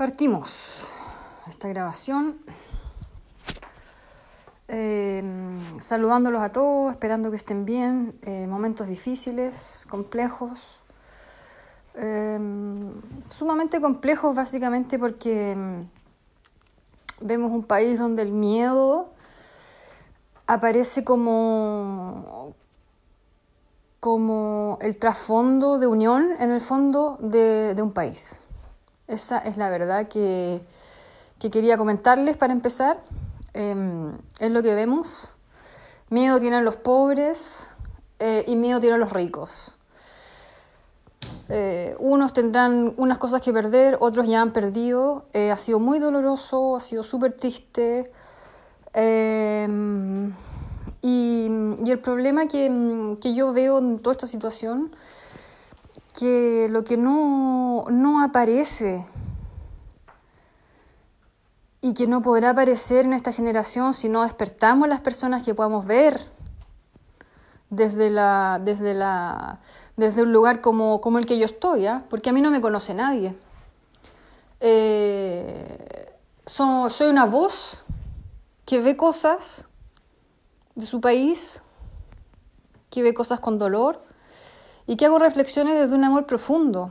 [0.00, 0.88] Partimos
[1.46, 2.38] esta grabación.
[4.66, 5.22] Eh,
[5.78, 8.18] saludándolos a todos, esperando que estén bien.
[8.22, 10.80] Eh, momentos difíciles, complejos.
[11.96, 12.38] Eh,
[13.26, 19.10] sumamente complejos básicamente porque mm, vemos un país donde el miedo
[20.46, 22.54] aparece como,
[24.00, 28.46] como el trasfondo de unión en el fondo de, de un país.
[29.10, 30.60] Esa es la verdad que,
[31.40, 33.00] que quería comentarles para empezar.
[33.54, 35.32] Eh, es lo que vemos.
[36.10, 37.68] Miedo tienen los pobres
[38.20, 39.74] eh, y miedo tienen los ricos.
[41.48, 45.24] Eh, unos tendrán unas cosas que perder, otros ya han perdido.
[45.34, 48.12] ha sido muy doloroso, ha sido súper triste.
[51.02, 51.48] Y,
[51.82, 54.92] y, el problema que, que yo veo en toda esta situación
[56.18, 59.04] que lo que no, no aparece
[61.80, 65.86] y que no podrá aparecer en esta generación si no despertamos las personas que podamos
[65.86, 66.20] ver
[67.70, 69.60] desde, la, desde, la,
[69.96, 72.04] desde un lugar como, como el que yo estoy, ¿ah?
[72.10, 73.34] porque a mí no me conoce nadie.
[74.60, 76.12] Eh,
[76.44, 77.84] soy una voz
[78.66, 79.68] que ve cosas
[80.74, 81.62] de su país,
[82.90, 84.04] que ve cosas con dolor,
[84.90, 86.90] y que hago reflexiones desde un amor profundo.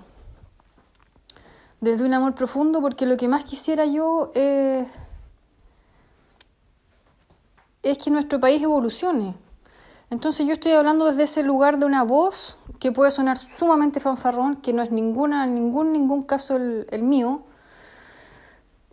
[1.82, 4.88] Desde un amor profundo porque lo que más quisiera yo es
[7.98, 9.36] que nuestro país evolucione.
[10.10, 14.62] Entonces yo estoy hablando desde ese lugar de una voz que puede sonar sumamente fanfarrón,
[14.62, 17.42] que no es ninguna, ningún, ningún caso el, mío.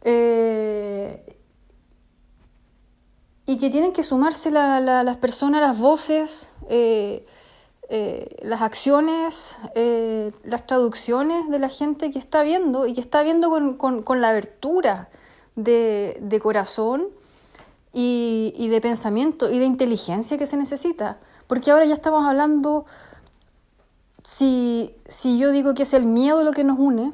[0.02, 1.38] Eh,
[3.46, 7.24] y que tienen que sumarse las personas, las voces, eh,
[7.88, 13.22] eh, las acciones, eh, las traducciones de la gente que está viendo y que está
[13.22, 13.48] viendo
[13.78, 15.08] con, la abertura
[15.54, 17.06] de, corazón
[17.92, 21.18] y, de pensamiento y de inteligencia que se necesita.
[21.46, 22.86] Porque ahora ya estamos hablando,
[24.24, 27.12] si, yo digo que es el miedo lo que nos une,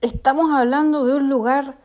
[0.00, 1.76] estamos hablando de un lugar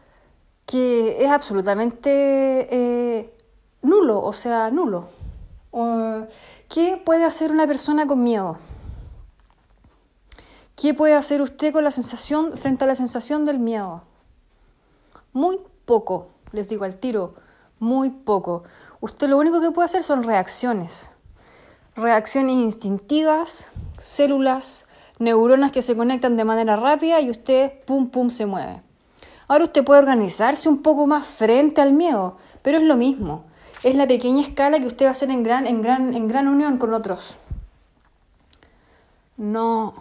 [0.66, 3.34] que es absolutamente eh,
[3.84, 5.17] nulo, o sea, nulo.
[6.70, 8.58] ¿Qué puede hacer una persona con miedo?
[10.76, 14.04] ¿Qué puede hacer usted con la sensación frente a la sensación del miedo?
[15.34, 17.36] Muy poco, les digo al tiro,
[17.80, 18.64] muy poco.
[19.02, 21.12] Usted lo único que puede hacer son reacciones.
[21.96, 24.88] Reacciones instintivas, células,
[25.20, 28.82] neuronas que se conectan de manera rápida y usted pum pum se mueve.
[29.48, 33.46] Ahora usted puede organizarse un poco más frente al miedo, pero es lo mismo
[33.84, 36.48] es la pequeña escala que usted va a hacer en gran, en gran, en gran
[36.48, 37.38] unión con otros.
[39.38, 39.94] No,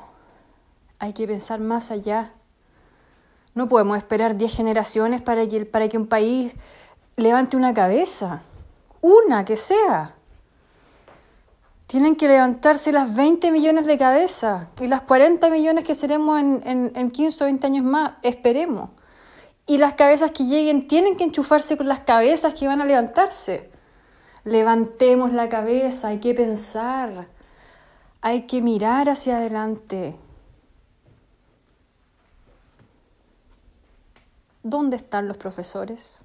[0.99, 2.33] hay que pensar más allá.
[3.55, 6.55] No podemos esperar 10 generaciones para que, para que un país
[7.17, 8.43] levante una cabeza,
[9.01, 10.15] una que sea.
[11.87, 16.63] Tienen que levantarse las 20 millones de cabezas y las 40 millones que seremos en,
[16.67, 18.91] en, en 15 o 20 años más, esperemos.
[19.67, 23.69] Y las cabezas que lleguen tienen que enchufarse con las cabezas que van a levantarse.
[24.45, 27.27] Levantemos la cabeza, hay que pensar,
[28.21, 30.15] hay que mirar hacia adelante.
[34.63, 36.25] ¿Dónde están los profesores?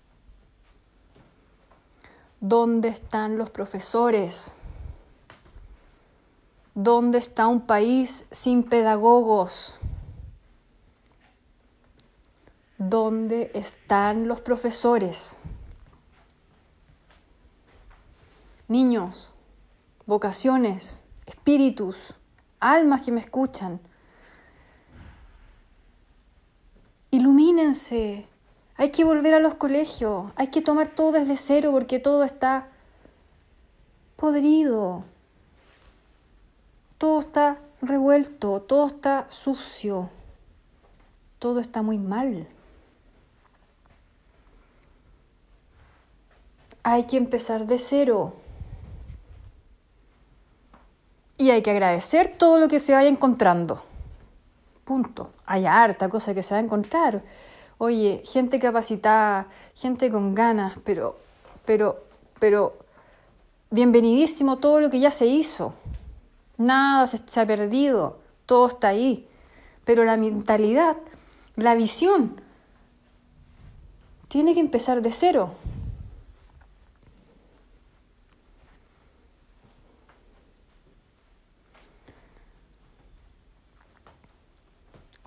[2.39, 4.55] ¿Dónde están los profesores?
[6.73, 9.75] ¿Dónde está un país sin pedagogos?
[12.83, 15.43] ¿Dónde están los profesores?
[18.67, 19.35] Niños,
[20.07, 22.15] vocaciones, espíritus,
[22.59, 23.79] almas que me escuchan,
[27.11, 28.25] ilumínense.
[28.77, 32.67] Hay que volver a los colegios, hay que tomar todo desde cero porque todo está
[34.15, 35.03] podrido,
[36.97, 40.09] todo está revuelto, todo está sucio,
[41.37, 42.47] todo está muy mal.
[46.83, 48.33] Hay que empezar de cero.
[51.37, 53.83] Y hay que agradecer todo lo que se vaya encontrando.
[54.83, 55.31] Punto.
[55.45, 57.23] Hay harta cosa que se va a encontrar.
[57.77, 61.17] Oye, gente capacitada, gente con ganas, pero,
[61.65, 62.03] pero,
[62.39, 62.77] pero,
[63.71, 65.73] bienvenidísimo todo lo que ya se hizo.
[66.57, 69.27] Nada se, se ha perdido, todo está ahí.
[69.83, 70.95] Pero la mentalidad,
[71.55, 72.39] la visión,
[74.27, 75.55] tiene que empezar de cero.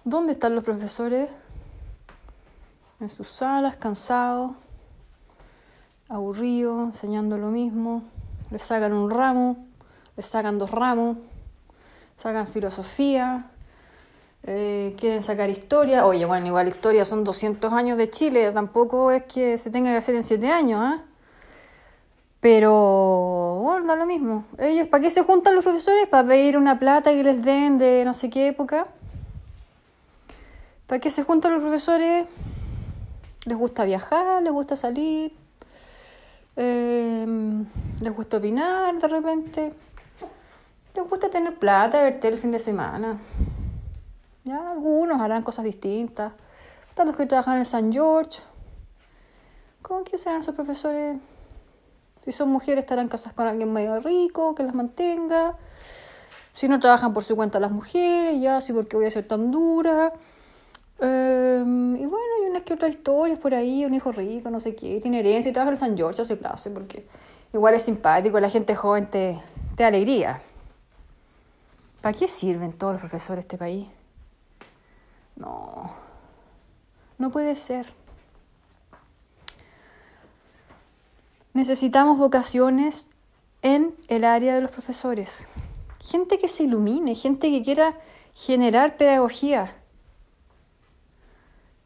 [0.04, 1.28] ¿Dónde están los profesores?
[3.00, 4.52] en sus salas, cansados,
[6.08, 8.02] aburridos, enseñando lo mismo.
[8.50, 9.66] Le sacan un ramo,
[10.16, 11.18] le sacan dos ramos,
[12.16, 13.50] sacan filosofía,
[14.44, 16.06] eh, quieren sacar historia.
[16.06, 19.98] Oye, bueno, igual historia son 200 años de Chile, tampoco es que se tenga que
[19.98, 21.02] hacer en 7 años, ¿ah?
[22.40, 24.44] Pero, bueno, da lo mismo.
[24.58, 26.06] Ellos, ¿para qué se juntan los profesores?
[26.08, 28.86] ¿Para pedir una plata que les den de no sé qué época?
[30.94, 32.24] ¿Para qué se juntan los profesores?
[33.46, 35.32] Les gusta viajar, les gusta salir,
[36.54, 37.26] eh,
[38.00, 39.72] les gusta opinar de repente,
[40.94, 43.18] les gusta tener plata, verte el fin de semana.
[44.44, 46.32] Ya, algunos harán cosas distintas.
[46.90, 48.38] Están los que trabajan en San George.
[49.82, 51.16] ¿Cómo que serán esos profesores?
[52.24, 55.56] Si son mujeres, estarán casadas con alguien medio rico, que las mantenga.
[56.52, 59.50] Si no trabajan por su cuenta las mujeres, ya, sí, porque voy a ser tan
[59.50, 60.12] dura.
[61.00, 64.74] Em, y bueno, hay unas que otras historias por ahí, un hijo rico, no sé
[64.76, 67.06] qué, tiene herencia y trabaja en San George, hace clase, porque
[67.52, 69.40] igual es simpático, la gente joven te,
[69.76, 70.40] te da alegría.
[72.00, 73.88] ¿Para qué sirven todos los profesores de este país?
[75.36, 75.90] No,
[77.18, 77.92] no puede ser.
[81.54, 83.08] Necesitamos vocaciones
[83.62, 85.48] en el área de los profesores.
[86.00, 87.98] Gente que se ilumine, gente que quiera
[88.34, 89.74] generar pedagogía.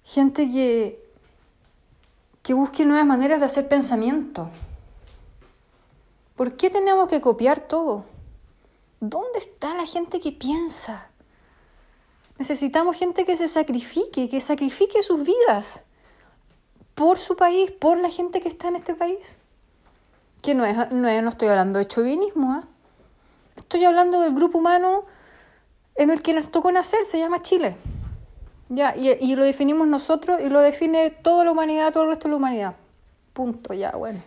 [0.09, 1.05] Gente que,
[2.43, 4.49] que busque nuevas maneras de hacer pensamiento.
[6.35, 8.07] ¿Por qué tenemos que copiar todo?
[9.01, 11.11] ¿Dónde está la gente que piensa?
[12.39, 15.83] Necesitamos gente que se sacrifique, que sacrifique sus vidas
[16.95, 19.37] por su país, por la gente que está en este país.
[20.41, 22.67] Que no, es, no, estoy hablando de chauvinismo, ¿eh?
[23.57, 25.05] estoy hablando del grupo humano
[25.97, 27.77] en el que nos tocó nacer, se llama Chile.
[28.69, 32.29] Ya, y, y, lo definimos nosotros y lo define toda la humanidad, todo el resto
[32.29, 32.75] de la humanidad.
[33.32, 34.23] Punto, ya, bueno.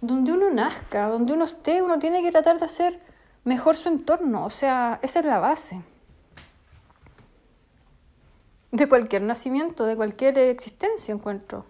[0.00, 3.00] Donde uno nazca, donde uno esté, uno tiene que tratar de hacer
[3.44, 4.44] mejor su entorno.
[4.44, 5.82] O sea, esa es la base.
[8.70, 11.66] De cualquier nacimiento, de cualquier existencia, encuentro.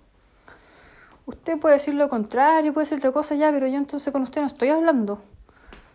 [1.27, 4.43] Usted puede decir lo contrario, puede decir otra cosa ya, pero yo entonces con usted
[4.43, 5.23] no estoy hablando.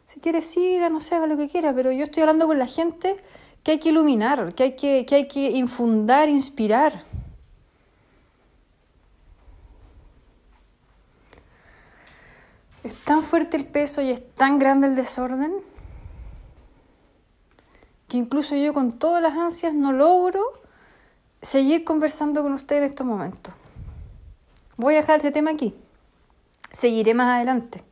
[0.05, 2.67] Si quiere, siga, no sé, haga lo que quiera, pero yo estoy hablando con la
[2.67, 3.15] gente
[3.63, 7.03] que hay que iluminar, que hay que, que, hay que infundar, inspirar.
[12.83, 15.53] Es tan fuerte el peso y es tan grande el desorden
[18.07, 20.61] que incluso yo con todas las ansias no logro
[21.41, 23.53] seguir conversando con usted en estos momentos.
[24.77, 25.73] Voy a dejar este tema aquí.
[26.71, 27.83] Seguiré más adelante.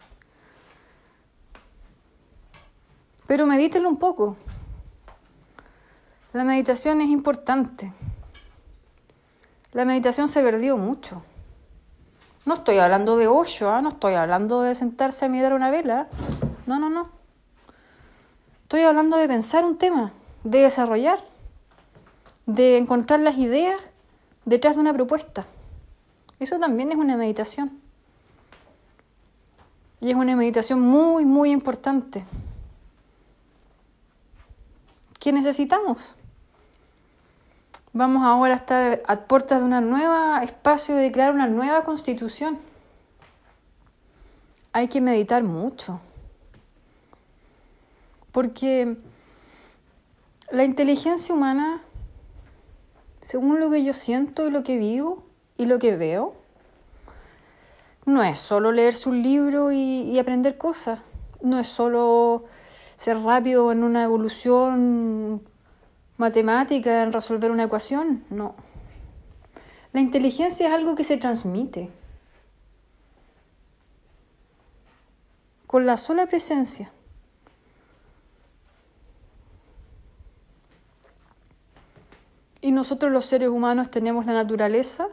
[3.27, 4.37] Pero medítelo un poco.
[6.33, 7.93] La meditación es importante.
[9.71, 11.23] La meditación se perdió mucho.
[12.45, 13.81] No estoy hablando de hoyo, ¿eh?
[13.81, 16.07] no estoy hablando de sentarse a mirar una vela.
[16.65, 17.09] No, no, no.
[18.63, 20.11] Estoy hablando de pensar un tema,
[20.43, 21.19] de desarrollar,
[22.45, 23.79] de encontrar las ideas
[24.45, 25.45] detrás de una propuesta.
[26.39, 27.79] Eso también es una meditación.
[30.01, 32.25] Y es una meditación muy, muy importante.
[35.23, 36.15] ¿Qué necesitamos?
[37.93, 42.59] Vamos ahora a estar a puertas de un nuevo espacio de crear una nueva constitución.
[44.73, 46.01] Hay que meditar mucho.
[48.33, 48.97] Porque
[50.51, 51.81] la inteligencia humana,
[53.21, 55.23] según lo que yo siento y lo que vivo
[55.57, 56.33] y lo que veo,
[58.05, 60.99] no es solo leerse un libro y, y aprender cosas.
[61.41, 62.43] No es solo
[63.03, 65.43] ser rápido en una evolución
[66.15, 68.55] matemática en resolver una ecuación, no.
[69.91, 71.89] La inteligencia es algo que se transmite.
[75.67, 76.93] Con la sola presencia.
[82.61, 85.09] Y nosotros los seres humanos tenemos la naturaleza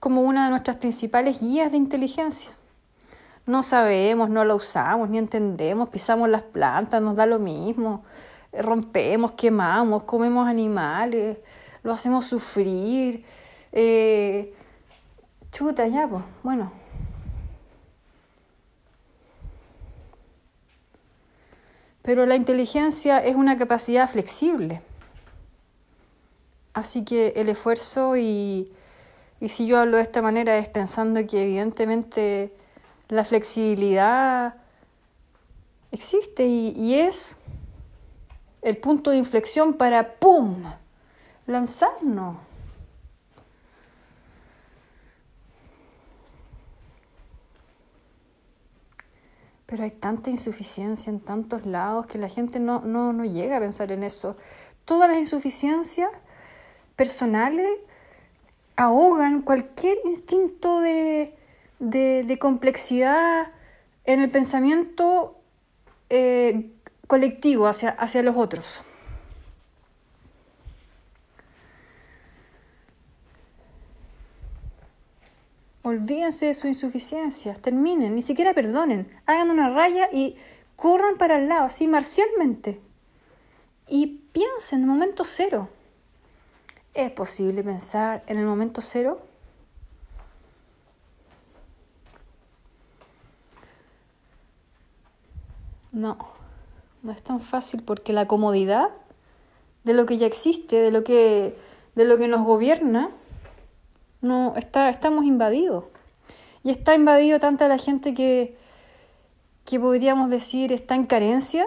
[0.00, 2.57] como una de nuestras principales guías de inteligencia.
[3.48, 8.04] No sabemos, no la usamos, ni entendemos, pisamos las plantas, nos da lo mismo
[8.52, 11.38] rompemos, quemamos, comemos animales,
[11.82, 13.24] lo hacemos sufrir.
[13.72, 14.54] Eh,
[15.50, 16.72] chuta, ya, pues, bueno.
[22.02, 24.80] Pero la inteligencia es una capacidad flexible.
[26.72, 28.72] Así que el esfuerzo y,
[29.40, 32.52] y si yo hablo de esta manera es pensando que evidentemente
[33.08, 34.54] la flexibilidad
[35.90, 37.36] existe y, es
[38.62, 40.64] el punto de inflexión para ¡pum!
[41.46, 42.36] lanzarnos.
[49.64, 53.60] Pero hay tanta insuficiencia en tantos lados que la gente no, no, no llega a
[53.60, 54.36] pensar en eso.
[54.86, 56.10] Todas las insuficiencias
[56.96, 57.68] personales
[58.76, 61.37] ahogan cualquier instinto de,
[61.78, 63.52] de, complejidad
[64.04, 65.40] en el pensamiento
[66.10, 66.70] eh,
[67.06, 68.84] colectivo hacia, hacia los otros.
[75.82, 80.36] Olvídense de su insuficiencia, terminen, ni siquiera perdonen, hagan una raya y
[80.76, 82.78] corran para el lado, así marcialmente.
[83.88, 85.70] Y piensen en el momento cero.
[86.92, 89.27] ¿Es posible pensar en el momento cero?
[95.92, 96.18] No,
[97.02, 98.90] no es tan fácil porque la comodidad
[99.84, 101.56] de lo que ya existe, de lo que,
[101.94, 103.10] de lo que nos gobierna,
[104.20, 105.84] no, está, estamos invadidos.
[106.64, 108.56] Y está invadido tanta la gente que,
[109.64, 111.66] que podríamos decir está en carencia.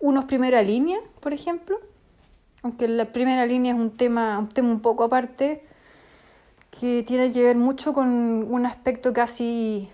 [0.00, 1.78] Unos primera línea, por ejemplo.
[2.62, 5.66] Aunque la primera línea es un tema, un tema un poco aparte,
[6.70, 9.90] que tiene que ver mucho con un aspecto casi,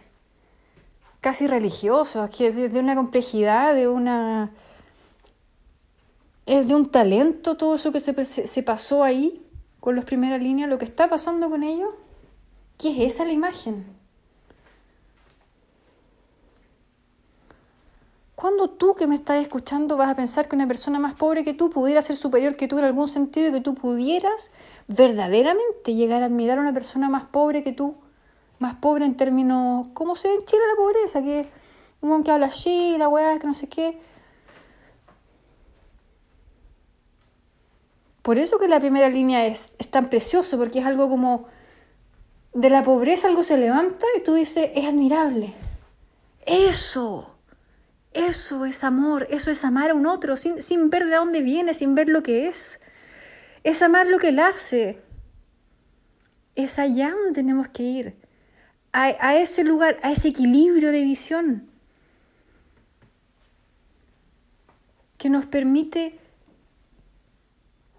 [1.21, 4.51] casi religioso, que es de una complejidad, de una
[6.47, 9.45] es de un talento todo eso que se, se pasó ahí
[9.81, 11.91] con los primeras líneas, lo que está pasando con ellos,
[12.79, 13.85] ¿qué es esa la imagen?
[18.35, 21.55] ¿Cuándo tú que me estás escuchando vas a pensar que una persona más pobre que
[21.55, 24.53] tú pudiera ser superior que tú en algún sentido y que tú pudieras
[24.87, 27.97] verdaderamente llegar a admirar a una persona más pobre que tú?
[28.59, 31.23] Más pobre en términos, ¿cómo se ve en Chile la pobreza?
[31.23, 31.49] Que
[32.01, 33.99] un que habla así, la weá, que no sé qué.
[38.23, 41.47] Por eso que la primera línea es, tan precioso, porque es algo como
[42.53, 45.55] de la pobreza algo se levanta y tú dices, es admirable.
[46.45, 47.39] Eso,
[48.13, 51.73] eso es amor, eso es amar a un otro sin, sin ver de dónde viene,
[51.75, 52.81] sin ver lo que es.
[53.65, 55.03] Es amar lo que él hace.
[56.55, 58.18] Es allá donde tenemos que ir,
[59.01, 61.69] a, ese lugar, a ese equilibrio de visión
[65.17, 66.19] que nos permite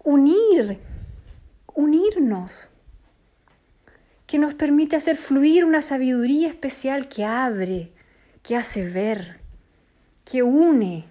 [0.04, 0.78] unir,
[1.74, 2.68] unirnos,
[4.26, 7.92] que nos permite hacer fluir una sabiduría especial que abre,
[8.42, 9.40] que hace ver,
[10.24, 11.06] que une.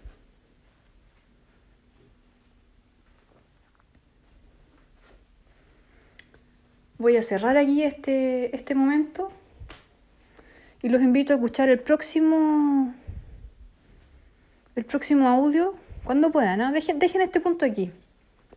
[7.00, 9.32] Voy a cerrar aquí este, este momento
[10.82, 12.94] y los invito a escuchar el próximo,
[14.76, 16.74] el próximo audio cuando puedan.
[16.74, 17.92] Dejen, dejen este punto aquí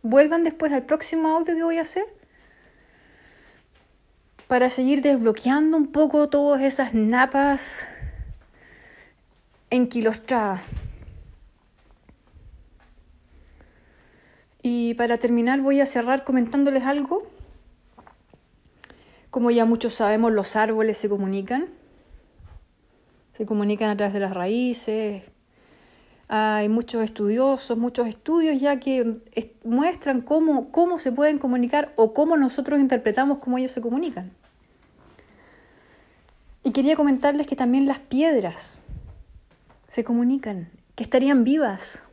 [0.03, 2.05] vuelvan después al próximo audio que voy a hacer
[4.47, 7.87] para seguir desbloqueando un poco todas esas napas
[9.71, 10.61] enquilostradas.
[14.61, 17.23] Y para terminar voy a cerrar comentándoles algo.
[19.31, 21.65] Como ya muchos sabemos, los árboles se comunican.
[23.33, 25.23] Se comunican a través de las raíces,
[26.27, 29.13] hay muchos estudiosos, muchos estudios ya que
[29.63, 34.31] muestran cómo, cómo se pueden comunicar o cómo nosotros interpretamos cómo ellos se comunican.
[36.63, 38.83] Y quería comentarles que también las piedras
[39.87, 42.03] se comunican, que estarían vivas,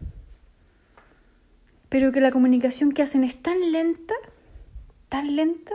[1.89, 4.15] pero que la comunicación que hacen es tan lenta,
[5.09, 5.75] tan lenta,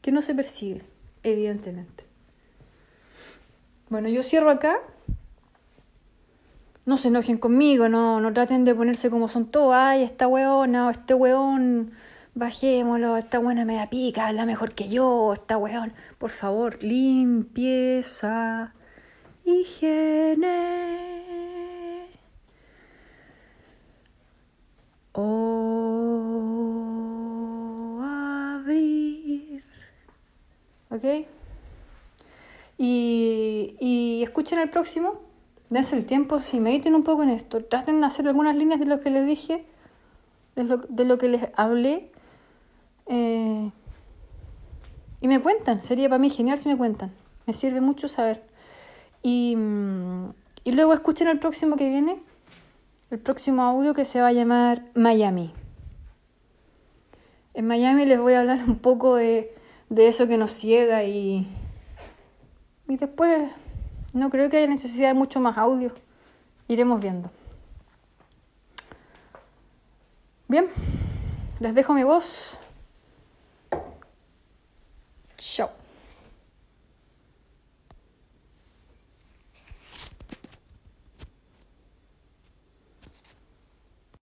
[0.00, 0.82] que no se percibe,
[1.22, 2.09] evidentemente.
[3.90, 4.78] Bueno, yo cierro acá
[6.86, 10.88] no se enojen conmigo, no, no traten de ponerse como son todos, ay, esta weona
[10.88, 11.92] o este weón,
[12.34, 15.92] bajémoslo, esta buena me da pica, la mejor que yo, esta weón.
[16.18, 18.74] Por favor, limpieza,
[19.44, 21.08] higiene.
[25.12, 25.60] O
[28.02, 29.64] abrir.
[30.90, 31.04] ¿Ok?
[32.82, 35.20] Y, y escuchen el próximo
[35.70, 38.86] dense el tiempo, si mediten un poco en esto, traten de hacer algunas líneas de
[38.86, 39.64] lo que les dije,
[40.56, 42.10] de lo, de lo que les hablé.
[43.06, 43.70] Eh,
[45.20, 47.12] y me cuentan, sería para mí genial si me cuentan.
[47.46, 48.42] Me sirve mucho saber.
[49.22, 50.30] Y, mm,
[50.64, 52.20] y luego escuchen el próximo que viene,
[53.10, 55.52] el próximo audio que se va a llamar Miami.
[57.54, 59.54] En Miami les voy a hablar un poco de,
[59.88, 61.46] de eso que nos ciega y,
[62.90, 63.52] y después
[64.12, 65.94] no creo que haya necesidad de mucho más audio.
[66.66, 67.30] Iremos viendo.
[70.48, 70.68] Bien,
[71.60, 72.58] Les dejo mi voz.
[75.36, 75.79] Chao.